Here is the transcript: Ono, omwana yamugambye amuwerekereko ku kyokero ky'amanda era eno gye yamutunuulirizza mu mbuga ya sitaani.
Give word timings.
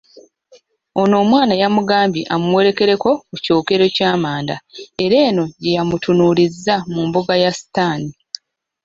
Ono, 1.01 1.15
omwana 1.23 1.53
yamugambye 1.61 2.21
amuwerekereko 2.35 3.09
ku 3.29 3.35
kyokero 3.43 3.85
ky'amanda 3.95 4.55
era 5.03 5.15
eno 5.27 5.43
gye 5.61 5.75
yamutunuulirizza 5.77 6.75
mu 6.93 7.01
mbuga 7.07 7.33
ya 7.43 7.51
sitaani. 7.57 8.11